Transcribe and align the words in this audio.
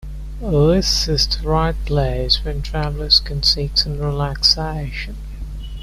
This 0.41 1.07
is 1.07 1.27
the 1.27 1.47
right 1.47 1.75
place 1.85 2.43
when 2.43 2.63
travelers 2.63 3.19
can 3.19 3.43
seek 3.43 3.77
some 3.77 3.99
relaxation. 3.99 5.15